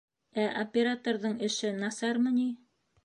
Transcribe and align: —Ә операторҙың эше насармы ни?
—Ә 0.43 0.45
операторҙың 0.61 1.35
эше 1.49 1.73
насармы 1.83 2.33
ни? 2.39 2.49